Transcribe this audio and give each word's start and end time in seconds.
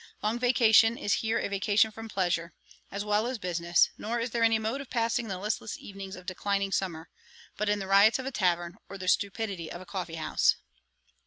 Long 0.23 0.39
vacation 0.39 0.97
is 0.97 1.13
here 1.21 1.37
a 1.37 1.47
vacation 1.47 1.91
from 1.91 2.09
pleasure, 2.09 2.55
as 2.89 3.05
well 3.05 3.27
as 3.27 3.37
business; 3.37 3.91
nor 3.99 4.19
is 4.19 4.31
there 4.31 4.41
any 4.43 4.57
mode 4.57 4.81
of 4.81 4.89
passing 4.89 5.27
the 5.27 5.37
listless 5.37 5.77
evenings 5.77 6.15
of 6.15 6.25
declining 6.25 6.71
summer, 6.71 7.07
but 7.55 7.69
in 7.69 7.77
the 7.77 7.85
riots 7.85 8.17
of 8.17 8.25
a 8.25 8.31
tavern, 8.31 8.79
or 8.89 8.97
the 8.97 9.07
stupidity 9.07 9.71
of 9.71 9.79
a 9.79 9.85
coffee 9.85 10.15
house.' 10.15 10.55